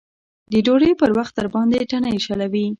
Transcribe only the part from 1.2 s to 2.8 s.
درباندې تڼۍ شلوي.